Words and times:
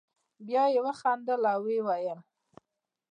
بیا 0.47 0.63
یې 0.73 0.79
وخندل 0.87 1.41
او 1.53 1.59
ویې 1.65 1.81
ویل. 1.85 2.19